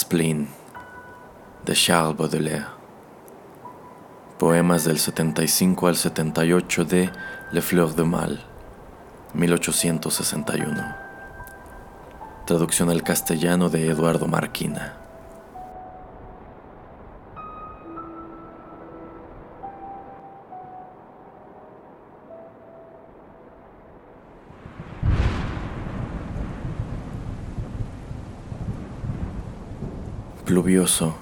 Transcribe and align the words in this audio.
Spleen 0.00 0.48
de 1.66 1.74
Charles 1.74 2.16
Baudelaire. 2.16 2.68
Poemas 4.38 4.84
del 4.84 4.98
75 4.98 5.88
al 5.88 5.96
78 5.96 6.84
de 6.86 7.10
Le 7.52 7.60
Fleur 7.60 7.94
de 7.94 8.04
Mal, 8.04 8.40
1861. 9.34 10.96
Traducción 12.46 12.88
al 12.88 13.02
castellano 13.02 13.68
de 13.68 13.90
Eduardo 13.90 14.26
Marquina. 14.26 14.96
Pluvioso, 30.50 31.14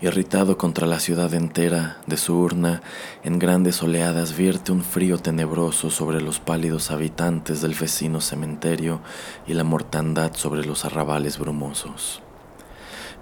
irritado 0.00 0.58
contra 0.58 0.88
la 0.88 0.98
ciudad 0.98 1.32
entera, 1.34 1.98
de 2.08 2.16
su 2.16 2.36
urna, 2.36 2.82
en 3.22 3.38
grandes 3.38 3.80
oleadas 3.80 4.36
vierte 4.36 4.72
un 4.72 4.82
frío 4.82 5.18
tenebroso 5.18 5.88
sobre 5.88 6.20
los 6.20 6.40
pálidos 6.40 6.90
habitantes 6.90 7.62
del 7.62 7.74
vecino 7.74 8.20
cementerio 8.20 9.00
y 9.46 9.54
la 9.54 9.62
mortandad 9.62 10.32
sobre 10.34 10.66
los 10.66 10.84
arrabales 10.84 11.38
brumosos. 11.38 12.22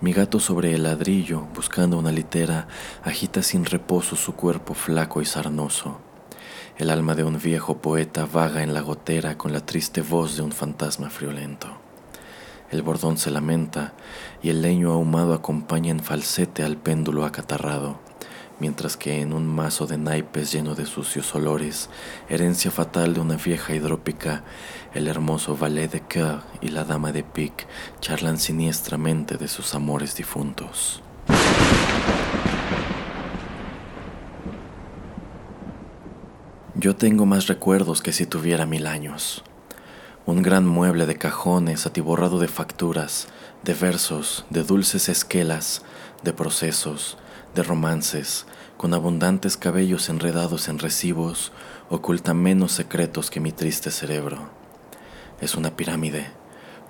Mi 0.00 0.12
gato 0.12 0.38
sobre 0.38 0.74
el 0.74 0.84
ladrillo, 0.84 1.48
buscando 1.56 1.98
una 1.98 2.12
litera, 2.12 2.68
agita 3.02 3.42
sin 3.42 3.64
reposo 3.64 4.14
su 4.14 4.36
cuerpo 4.36 4.74
flaco 4.74 5.22
y 5.22 5.24
sarnoso. 5.24 5.98
El 6.76 6.88
alma 6.88 7.16
de 7.16 7.24
un 7.24 7.36
viejo 7.36 7.78
poeta 7.78 8.26
vaga 8.32 8.62
en 8.62 8.74
la 8.74 8.82
gotera 8.82 9.36
con 9.36 9.52
la 9.52 9.66
triste 9.66 10.02
voz 10.02 10.36
de 10.36 10.42
un 10.42 10.52
fantasma 10.52 11.10
friolento. 11.10 11.87
El 12.70 12.82
bordón 12.82 13.16
se 13.16 13.30
lamenta 13.30 13.94
y 14.42 14.50
el 14.50 14.60
leño 14.60 14.92
ahumado 14.92 15.32
acompaña 15.32 15.90
en 15.90 16.00
falsete 16.00 16.62
al 16.62 16.76
péndulo 16.76 17.24
acatarrado, 17.24 17.98
mientras 18.60 18.98
que 18.98 19.22
en 19.22 19.32
un 19.32 19.46
mazo 19.46 19.86
de 19.86 19.96
naipes 19.96 20.52
lleno 20.52 20.74
de 20.74 20.84
sucios 20.84 21.34
olores, 21.34 21.88
herencia 22.28 22.70
fatal 22.70 23.14
de 23.14 23.20
una 23.20 23.36
vieja 23.36 23.74
hidrópica, 23.74 24.44
el 24.92 25.08
hermoso 25.08 25.56
valet 25.56 25.90
de 25.90 26.02
coeur 26.02 26.42
y 26.60 26.68
la 26.68 26.84
dama 26.84 27.10
de 27.10 27.22
pique 27.22 27.66
charlan 28.00 28.36
siniestramente 28.36 29.38
de 29.38 29.48
sus 29.48 29.74
amores 29.74 30.14
difuntos. 30.14 31.02
Yo 36.74 36.94
tengo 36.96 37.24
más 37.24 37.46
recuerdos 37.46 38.02
que 38.02 38.12
si 38.12 38.26
tuviera 38.26 38.66
mil 38.66 38.86
años 38.86 39.42
un 40.28 40.42
gran 40.42 40.66
mueble 40.66 41.06
de 41.06 41.16
cajones 41.16 41.86
atiborrado 41.86 42.38
de 42.38 42.48
facturas, 42.48 43.28
de 43.64 43.72
versos, 43.72 44.44
de 44.50 44.62
dulces 44.62 45.08
esquelas, 45.08 45.80
de 46.22 46.34
procesos, 46.34 47.16
de 47.54 47.62
romances, 47.62 48.44
con 48.76 48.92
abundantes 48.92 49.56
cabellos 49.56 50.10
enredados 50.10 50.68
en 50.68 50.80
recibos, 50.80 51.50
oculta 51.88 52.34
menos 52.34 52.72
secretos 52.72 53.30
que 53.30 53.40
mi 53.40 53.52
triste 53.52 53.90
cerebro. 53.90 54.50
Es 55.40 55.54
una 55.54 55.74
pirámide, 55.76 56.26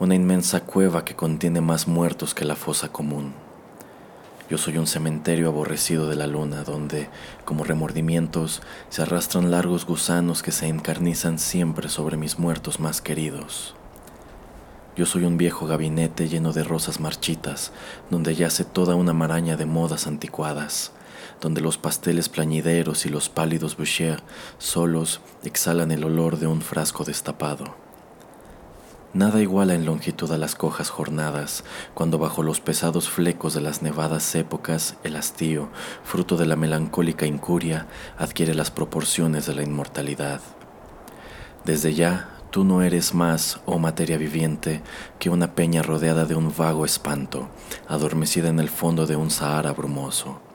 una 0.00 0.16
inmensa 0.16 0.65
cueva 0.65 1.04
que 1.04 1.15
contiene 1.15 1.60
más 1.60 1.87
muertos 1.87 2.34
que 2.34 2.44
la 2.44 2.56
fosa 2.56 2.88
común. 2.91 3.34
Yo 4.50 4.56
soy 4.56 4.78
un 4.78 4.86
cementerio 4.86 5.48
aborrecido 5.48 6.09
de 6.09 6.16
la 6.16 6.26
luna, 6.26 6.64
donde, 6.64 7.10
como 7.44 7.64
remordimientos, 7.64 8.62
se 8.88 9.03
arrastran 9.03 9.50
largos 9.50 9.84
gusanos 9.84 10.42
que 10.42 10.53
se 10.53 10.69
encarnizan 10.69 11.38
siempre 11.38 11.91
sobre 11.91 12.16
mis 12.16 12.38
muertos 12.38 12.81
más 12.81 13.03
queridos. 13.03 13.75
Yo 14.97 15.04
soy 15.04 15.25
un 15.25 15.36
viejo 15.36 15.66
gabinete 15.66 16.28
lleno 16.28 16.54
de 16.54 16.64
rosas 16.64 16.98
marchitas, 16.98 17.72
donde 18.09 18.34
yace 18.34 18.64
toda 18.64 18.94
una 18.94 19.12
maraña 19.12 19.59
de 19.59 19.66
modas 19.66 20.06
anticuadas, 20.06 20.92
donde 21.42 21.60
los 21.60 21.76
pasteles 21.76 22.30
plañideros 22.30 23.04
y 23.04 23.10
los 23.10 23.28
pálidos 23.28 23.76
boucher 23.76 24.22
solos 24.56 25.20
exhalan 25.44 25.91
el 25.91 26.04
olor 26.04 26.38
de 26.38 26.47
un 26.47 26.62
frasco 26.62 27.04
destapado. 27.04 27.88
Nada 29.14 29.41
iguala 29.41 29.72
en 29.74 29.86
longitud 29.86 30.30
a 30.32 30.36
las 30.36 30.54
cojas 30.54 30.91
jornadas, 30.91 31.64
cuando 31.94 32.19
bajo 32.19 32.42
los 32.42 32.60
pesados 32.60 33.08
flecos 33.08 33.54
de 33.54 33.62
las 33.62 33.80
nevadas 33.80 34.34
épocas 34.34 34.96
el 35.02 35.16
hastío, 35.16 35.70
fruto 36.04 36.36
de 36.36 36.44
la 36.44 36.56
melancólica 36.56 37.24
incuria, 37.24 37.86
adquiere 38.18 38.54
las 38.54 38.70
proporciones 38.70 39.47
de 39.47 39.54
la 39.54 39.62
inmortalidad. 39.62 40.42
Desde 41.64 41.94
ya, 41.94 42.28
tú 42.50 42.64
no 42.64 42.82
eres 42.82 43.14
más, 43.14 43.60
oh 43.64 43.78
materia 43.78 44.18
viviente, 44.18 44.82
que 45.18 45.30
una 45.30 45.54
peña 45.54 45.82
rodeada 45.82 46.26
de 46.26 46.34
un 46.34 46.54
vago 46.54 46.84
espanto, 46.84 47.48
adormecida 47.88 48.50
en 48.50 48.60
el 48.60 48.68
fondo 48.68 49.06
de 49.06 49.16
un 49.16 49.30
Sahara 49.30 49.72
brumoso 49.72 50.47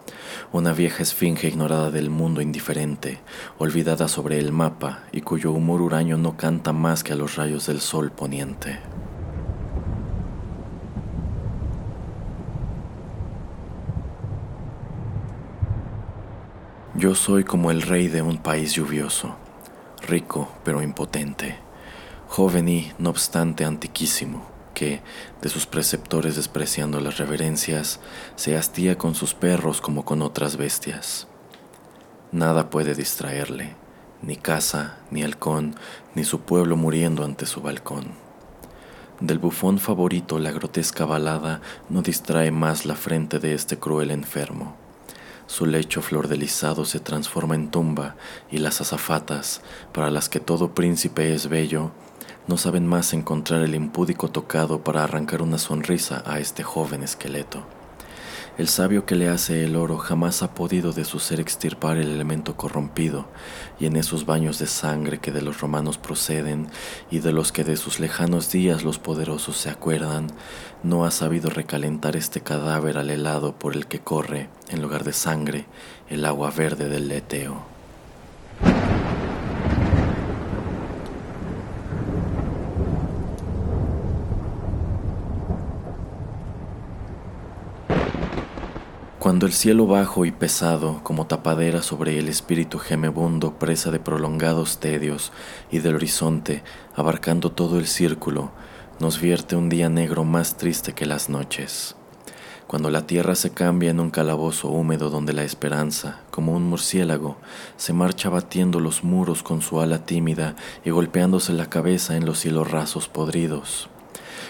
una 0.52 0.74
vieja 0.74 1.04
esfinge 1.04 1.48
ignorada 1.48 1.92
del 1.92 2.10
mundo 2.10 2.42
indiferente, 2.42 3.20
olvidada 3.58 4.08
sobre 4.08 4.40
el 4.40 4.52
mapa 4.52 5.04
y 5.12 5.22
cuyo 5.22 5.52
humor 5.52 5.82
huraño 5.82 6.18
no 6.18 6.38
canta 6.38 6.74
más 6.74 7.04
que 7.04 7.14
a 7.14 7.16
los 7.16 7.36
rayos 7.36 7.68
del 7.68 7.82
sol 7.82 8.12
poniente. 8.12 8.80
Yo 16.96 17.16
soy 17.16 17.44
como 17.44 17.72
el 17.72 17.82
rey 17.82 18.08
de 18.08 18.22
un 18.22 18.38
país 18.38 18.74
lluvioso, 18.74 19.36
rico 20.08 20.50
pero 20.64 20.82
impotente, 20.82 21.58
joven 22.28 22.70
y, 22.70 22.92
no 23.00 23.10
obstante, 23.10 23.66
antiquísimo 23.66 24.53
que, 24.74 25.02
de 25.42 25.50
sus 25.50 25.66
preceptores 25.66 26.36
despreciando 26.36 27.00
las 27.00 27.18
reverencias, 27.18 28.00
se 28.36 28.58
hastía 28.58 28.98
con 28.98 29.16
sus 29.16 29.34
perros 29.34 29.82
como 29.82 30.06
con 30.06 30.22
otras 30.22 30.58
bestias. 30.58 31.28
Nada 32.32 32.70
puede 32.70 32.96
distraerle, 32.96 33.76
ni 34.22 34.36
casa, 34.36 34.98
ni 35.12 35.24
halcón, 35.24 35.76
ni 36.16 36.24
su 36.24 36.42
pueblo 36.42 36.76
muriendo 36.78 37.24
ante 37.24 37.46
su 37.46 37.62
balcón. 37.62 38.24
Del 39.20 39.40
bufón 39.40 39.80
favorito 39.80 40.40
la 40.40 40.52
grotesca 40.52 41.06
balada 41.06 41.62
no 41.90 42.02
distrae 42.02 42.52
más 42.52 42.86
la 42.86 42.96
frente 42.96 43.40
de 43.40 43.54
este 43.54 43.78
cruel 43.78 44.12
enfermo. 44.12 44.76
Su 45.46 45.66
lecho 45.66 46.02
flordelizado 46.02 46.86
se 46.86 47.00
transforma 47.00 47.56
en 47.56 47.70
tumba 47.70 48.16
y 48.50 48.58
las 48.58 48.82
azafatas, 48.82 49.62
para 49.94 50.10
las 50.10 50.30
que 50.30 50.40
todo 50.40 50.74
príncipe 50.74 51.34
es 51.34 51.48
bello, 51.48 51.92
no 52.48 52.58
saben 52.58 52.86
más 52.86 53.14
encontrar 53.14 53.62
el 53.62 53.76
impúdico 53.76 54.30
tocado 54.30 54.84
para 54.84 55.04
arrancar 55.04 55.42
una 55.42 55.58
sonrisa 55.58 56.24
a 56.26 56.40
este 56.40 56.64
joven 56.64 57.04
esqueleto. 57.04 57.64
El 58.56 58.68
sabio 58.68 59.08
que 59.08 59.16
le 59.16 59.30
hace 59.30 59.66
el 59.66 59.76
oro 59.76 59.98
jamás 59.98 60.44
ha 60.44 60.54
podido 60.54 60.94
de 60.94 61.06
su 61.06 61.18
ser 61.18 61.40
extirpar 61.40 61.98
el 61.98 62.08
elemento 62.08 62.56
corrompido, 62.56 63.26
y 63.80 63.88
en 63.88 63.96
esos 63.96 64.28
baños 64.28 64.60
de 64.60 64.68
sangre 64.68 65.18
que 65.18 65.32
de 65.32 65.42
los 65.42 65.60
romanos 65.60 65.98
proceden 65.98 66.68
y 67.10 67.18
de 67.18 67.32
los 67.32 67.52
que 67.52 67.64
de 67.64 67.78
sus 67.78 68.00
lejanos 68.00 68.52
días 68.52 68.84
los 68.84 69.00
poderosos 69.00 69.58
se 69.58 69.72
acuerdan, 69.72 70.28
no 70.84 71.04
ha 71.04 71.10
sabido 71.10 71.50
recalentar 71.50 72.16
este 72.16 72.42
cadáver 72.42 73.00
al 73.00 73.10
helado 73.10 73.56
por 73.58 73.76
el 73.76 73.88
que 73.88 74.02
corre, 74.02 74.50
en 74.70 74.84
lugar 74.84 75.04
de 75.04 75.14
sangre, 75.14 75.66
el 76.08 76.24
agua 76.24 76.52
verde 76.52 76.90
del 76.90 77.08
leteo. 77.08 77.74
Cuando 89.24 89.46
el 89.46 89.54
cielo 89.54 89.88
bajo 89.88 90.26
y 90.26 90.34
pesado, 90.34 91.00
como 91.02 91.28
tapadera 91.28 91.82
sobre 91.82 92.20
el 92.20 92.28
espíritu 92.28 92.78
gemebundo, 92.78 93.58
presa 93.58 93.90
de 93.90 94.02
prolongados 94.02 94.82
tedios, 94.82 95.32
y 95.72 95.80
del 95.80 95.96
horizonte, 95.96 96.62
abarcando 96.94 97.50
todo 97.50 97.80
el 97.80 97.88
círculo, 97.88 98.52
nos 99.00 99.22
vierte 99.22 99.56
un 99.56 99.70
día 99.70 99.88
negro 99.88 100.26
más 100.26 100.58
triste 100.58 100.92
que 100.92 101.06
las 101.06 101.30
noches 101.30 101.96
Cuando 102.68 102.90
la 102.90 103.08
tierra 103.08 103.36
se 103.36 103.52
cambia 103.52 103.92
en 103.92 104.02
un 104.02 104.10
calabozo 104.10 104.68
húmedo 104.68 105.10
donde 105.10 105.32
la 105.32 105.46
esperanza, 105.46 106.20
como 106.30 106.52
un 106.52 106.64
murciélago, 106.64 107.38
se 107.78 107.94
marcha 107.94 108.28
batiendo 108.28 108.82
los 108.82 109.06
muros 109.06 109.42
con 109.42 109.62
su 109.62 109.80
ala 109.80 110.06
tímida 110.06 110.58
y 110.84 110.90
golpeándose 110.90 111.54
la 111.54 111.70
cabeza 111.70 112.18
en 112.18 112.26
los 112.26 112.40
cielos 112.40 112.70
rasos 112.72 113.08
podridos. 113.08 113.90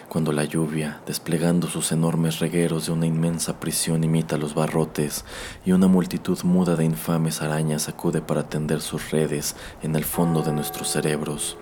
Cuando 0.09 0.31
la 0.31 0.43
lluvia, 0.43 1.01
desplegando 1.05 1.67
sus 1.67 1.91
enormes 1.91 2.39
regueros 2.39 2.85
de 2.85 2.91
una 2.91 3.05
inmensa 3.05 3.59
prisión, 3.59 4.03
imita 4.03 4.37
los 4.37 4.53
barrotes 4.53 5.25
y 5.65 5.71
una 5.71 5.87
multitud 5.87 6.37
muda 6.43 6.75
de 6.75 6.85
infames 6.85 7.41
arañas 7.41 7.89
acude 7.89 8.21
para 8.21 8.49
tender 8.49 8.81
sus 8.81 9.11
redes 9.11 9.55
en 9.81 9.95
el 9.95 10.05
fondo 10.05 10.41
de 10.41 10.53
nuestros 10.53 10.89
cerebros. 10.89 11.57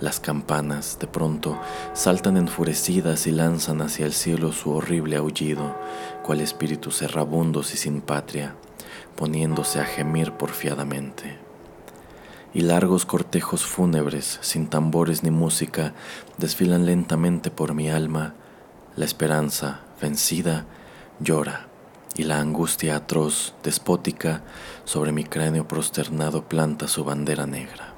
Las 0.00 0.18
campanas, 0.18 0.98
de 0.98 1.06
pronto, 1.06 1.60
saltan 1.92 2.38
enfurecidas 2.38 3.26
y 3.26 3.32
lanzan 3.32 3.82
hacia 3.82 4.06
el 4.06 4.14
cielo 4.14 4.52
su 4.52 4.70
horrible 4.70 5.16
aullido, 5.16 5.76
cual 6.22 6.40
espíritus 6.40 7.02
errabundos 7.02 7.74
y 7.74 7.76
sin 7.76 8.00
patria, 8.00 8.54
poniéndose 9.14 9.78
a 9.78 9.84
gemir 9.84 10.32
porfiadamente. 10.32 11.49
Y 12.52 12.62
largos 12.62 13.06
cortejos 13.06 13.64
fúnebres, 13.64 14.38
sin 14.42 14.68
tambores 14.68 15.22
ni 15.22 15.30
música, 15.30 15.94
desfilan 16.38 16.86
lentamente 16.86 17.50
por 17.50 17.74
mi 17.74 17.90
alma. 17.90 18.34
La 18.96 19.04
esperanza, 19.04 19.80
vencida, 20.00 20.66
llora, 21.20 21.68
y 22.16 22.24
la 22.24 22.40
angustia 22.40 22.96
atroz, 22.96 23.54
despótica, 23.62 24.42
sobre 24.84 25.12
mi 25.12 25.24
cráneo 25.24 25.68
prosternado 25.68 26.48
planta 26.48 26.88
su 26.88 27.04
bandera 27.04 27.46
negra. 27.46 27.89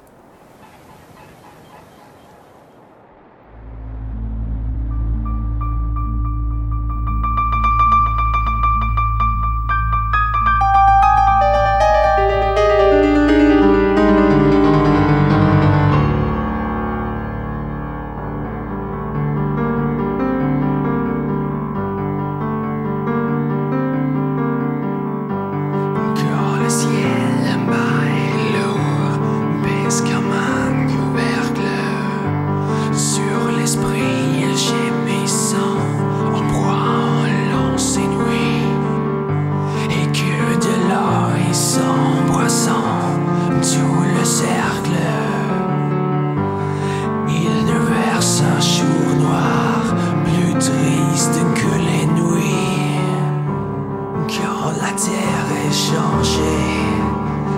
matière 55.03 55.47
échangée, 55.69 56.79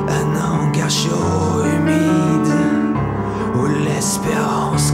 un 0.07 0.35
hangar 0.35 0.89
chaud 0.89 1.63
humide 1.63 2.53
où 3.55 3.67
l'espérance 3.67 4.91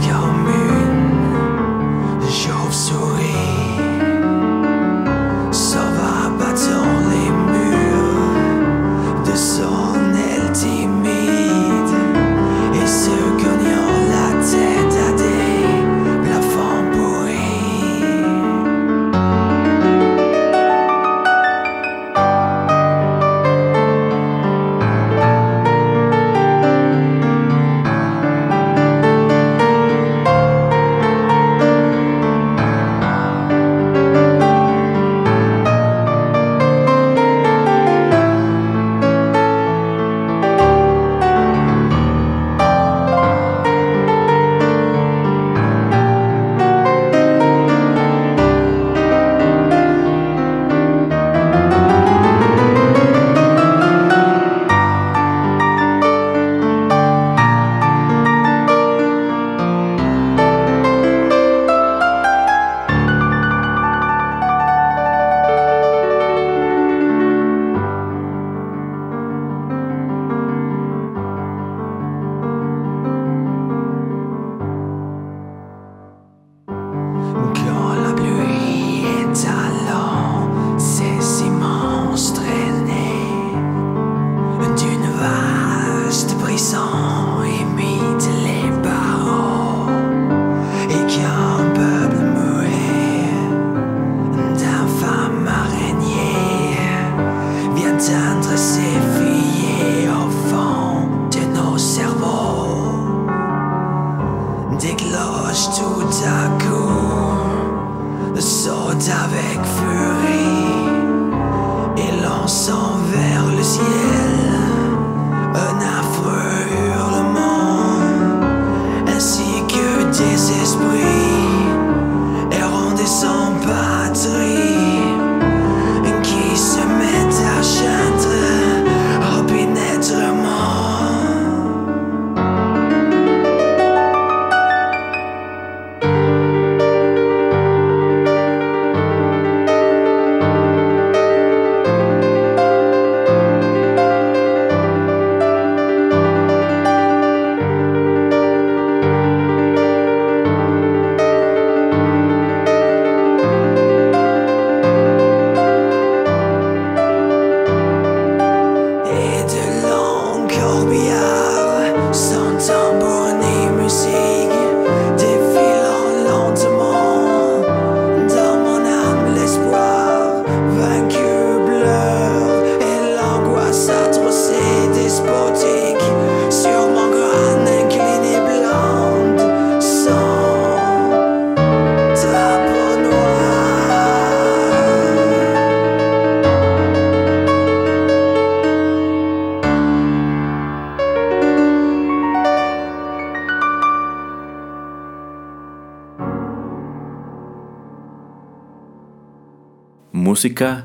Música 200.24 200.84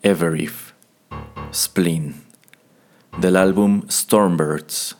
Everif 0.00 0.72
Spleen 1.52 2.24
del 3.18 3.36
álbum 3.36 3.82
Stormbirds 3.90 4.96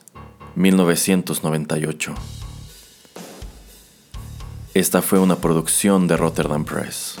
1998. 0.53 2.13
Esta 4.75 5.01
fue 5.01 5.17
una 5.17 5.37
producción 5.37 6.07
de 6.07 6.17
Rotterdam 6.17 6.65
Press. 6.65 7.15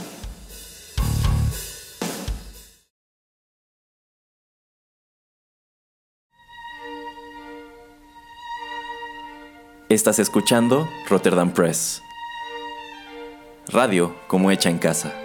Estás 9.89 10.19
escuchando 10.19 10.87
Rotterdam 11.09 11.51
Press. 11.51 12.03
Radio 13.69 14.15
como 14.27 14.51
hecha 14.51 14.69
en 14.69 14.77
casa. 14.77 15.22